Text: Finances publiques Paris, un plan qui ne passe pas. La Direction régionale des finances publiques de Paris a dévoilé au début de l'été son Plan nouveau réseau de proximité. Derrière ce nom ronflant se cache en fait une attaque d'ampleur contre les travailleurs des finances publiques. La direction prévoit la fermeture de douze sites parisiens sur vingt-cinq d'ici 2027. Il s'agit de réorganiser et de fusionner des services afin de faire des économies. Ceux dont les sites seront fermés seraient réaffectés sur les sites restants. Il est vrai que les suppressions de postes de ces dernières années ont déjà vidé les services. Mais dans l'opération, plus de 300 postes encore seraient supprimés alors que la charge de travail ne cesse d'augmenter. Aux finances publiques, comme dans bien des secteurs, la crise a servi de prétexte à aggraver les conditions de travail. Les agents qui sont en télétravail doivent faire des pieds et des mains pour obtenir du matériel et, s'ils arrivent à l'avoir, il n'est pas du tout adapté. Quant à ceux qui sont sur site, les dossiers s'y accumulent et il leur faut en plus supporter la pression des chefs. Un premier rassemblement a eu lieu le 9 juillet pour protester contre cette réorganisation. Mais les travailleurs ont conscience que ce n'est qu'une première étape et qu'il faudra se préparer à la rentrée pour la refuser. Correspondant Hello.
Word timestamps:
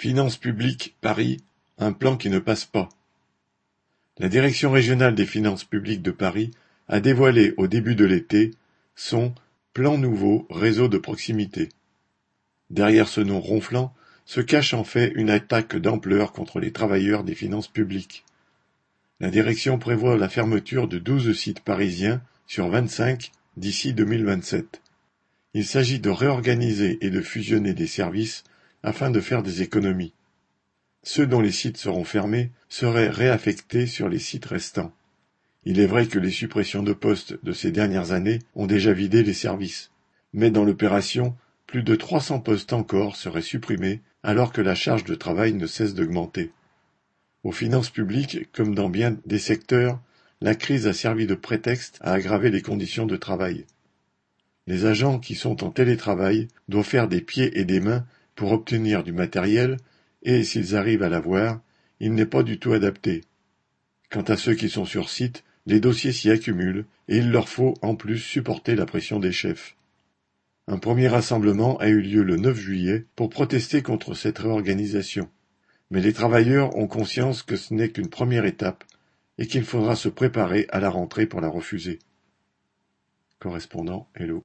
Finances 0.00 0.38
publiques 0.38 0.96
Paris, 1.02 1.42
un 1.76 1.92
plan 1.92 2.16
qui 2.16 2.30
ne 2.30 2.38
passe 2.38 2.64
pas. 2.64 2.88
La 4.16 4.30
Direction 4.30 4.72
régionale 4.72 5.14
des 5.14 5.26
finances 5.26 5.64
publiques 5.64 6.00
de 6.00 6.10
Paris 6.10 6.52
a 6.88 7.00
dévoilé 7.00 7.52
au 7.58 7.66
début 7.66 7.94
de 7.94 8.06
l'été 8.06 8.52
son 8.96 9.34
Plan 9.74 9.98
nouveau 9.98 10.46
réseau 10.48 10.88
de 10.88 10.96
proximité. 10.96 11.68
Derrière 12.70 13.08
ce 13.08 13.20
nom 13.20 13.40
ronflant 13.40 13.94
se 14.24 14.40
cache 14.40 14.72
en 14.72 14.84
fait 14.84 15.12
une 15.16 15.28
attaque 15.28 15.76
d'ampleur 15.76 16.32
contre 16.32 16.60
les 16.60 16.72
travailleurs 16.72 17.22
des 17.22 17.34
finances 17.34 17.68
publiques. 17.68 18.24
La 19.20 19.28
direction 19.28 19.78
prévoit 19.78 20.16
la 20.16 20.30
fermeture 20.30 20.88
de 20.88 20.98
douze 20.98 21.30
sites 21.36 21.60
parisiens 21.60 22.22
sur 22.46 22.70
vingt-cinq 22.70 23.32
d'ici 23.58 23.92
2027. 23.92 24.80
Il 25.52 25.66
s'agit 25.66 26.00
de 26.00 26.08
réorganiser 26.08 26.96
et 27.02 27.10
de 27.10 27.20
fusionner 27.20 27.74
des 27.74 27.86
services 27.86 28.44
afin 28.82 29.10
de 29.10 29.20
faire 29.20 29.42
des 29.42 29.62
économies. 29.62 30.14
Ceux 31.02 31.26
dont 31.26 31.40
les 31.40 31.52
sites 31.52 31.78
seront 31.78 32.04
fermés 32.04 32.50
seraient 32.68 33.08
réaffectés 33.08 33.86
sur 33.86 34.08
les 34.08 34.18
sites 34.18 34.46
restants. 34.46 34.92
Il 35.64 35.80
est 35.80 35.86
vrai 35.86 36.06
que 36.06 36.18
les 36.18 36.30
suppressions 36.30 36.82
de 36.82 36.92
postes 36.92 37.42
de 37.42 37.52
ces 37.52 37.70
dernières 37.70 38.12
années 38.12 38.40
ont 38.54 38.66
déjà 38.66 38.92
vidé 38.92 39.22
les 39.22 39.34
services. 39.34 39.90
Mais 40.32 40.50
dans 40.50 40.64
l'opération, 40.64 41.36
plus 41.66 41.82
de 41.82 41.94
300 41.94 42.40
postes 42.40 42.72
encore 42.72 43.16
seraient 43.16 43.42
supprimés 43.42 44.00
alors 44.22 44.52
que 44.52 44.60
la 44.60 44.74
charge 44.74 45.04
de 45.04 45.14
travail 45.14 45.54
ne 45.54 45.66
cesse 45.66 45.94
d'augmenter. 45.94 46.50
Aux 47.42 47.52
finances 47.52 47.90
publiques, 47.90 48.50
comme 48.52 48.74
dans 48.74 48.90
bien 48.90 49.16
des 49.24 49.38
secteurs, 49.38 50.00
la 50.40 50.54
crise 50.54 50.86
a 50.86 50.92
servi 50.92 51.26
de 51.26 51.34
prétexte 51.34 51.98
à 52.02 52.12
aggraver 52.12 52.50
les 52.50 52.62
conditions 52.62 53.06
de 53.06 53.16
travail. 53.16 53.66
Les 54.66 54.84
agents 54.84 55.18
qui 55.18 55.34
sont 55.34 55.64
en 55.64 55.70
télétravail 55.70 56.48
doivent 56.68 56.86
faire 56.86 57.08
des 57.08 57.20
pieds 57.20 57.58
et 57.58 57.64
des 57.64 57.80
mains 57.80 58.06
pour 58.40 58.52
obtenir 58.52 59.04
du 59.04 59.12
matériel 59.12 59.76
et, 60.22 60.44
s'ils 60.44 60.74
arrivent 60.74 61.02
à 61.02 61.10
l'avoir, 61.10 61.60
il 62.00 62.14
n'est 62.14 62.24
pas 62.24 62.42
du 62.42 62.58
tout 62.58 62.72
adapté. 62.72 63.20
Quant 64.10 64.22
à 64.22 64.38
ceux 64.38 64.54
qui 64.54 64.70
sont 64.70 64.86
sur 64.86 65.10
site, 65.10 65.44
les 65.66 65.78
dossiers 65.78 66.10
s'y 66.10 66.30
accumulent 66.30 66.86
et 67.08 67.18
il 67.18 67.30
leur 67.30 67.50
faut 67.50 67.74
en 67.82 67.96
plus 67.96 68.16
supporter 68.16 68.76
la 68.76 68.86
pression 68.86 69.20
des 69.20 69.30
chefs. 69.30 69.76
Un 70.68 70.78
premier 70.78 71.06
rassemblement 71.08 71.76
a 71.80 71.88
eu 71.88 72.00
lieu 72.00 72.22
le 72.22 72.38
9 72.38 72.56
juillet 72.56 73.04
pour 73.14 73.28
protester 73.28 73.82
contre 73.82 74.14
cette 74.14 74.38
réorganisation. 74.38 75.28
Mais 75.90 76.00
les 76.00 76.14
travailleurs 76.14 76.74
ont 76.78 76.86
conscience 76.86 77.42
que 77.42 77.56
ce 77.56 77.74
n'est 77.74 77.90
qu'une 77.90 78.08
première 78.08 78.46
étape 78.46 78.84
et 79.36 79.46
qu'il 79.46 79.64
faudra 79.64 79.96
se 79.96 80.08
préparer 80.08 80.64
à 80.70 80.80
la 80.80 80.88
rentrée 80.88 81.26
pour 81.26 81.42
la 81.42 81.48
refuser. 81.50 81.98
Correspondant 83.38 84.08
Hello. 84.14 84.38